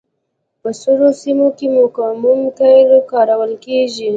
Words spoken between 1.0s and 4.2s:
سیمو کې مقاوم قیر کارول کیږي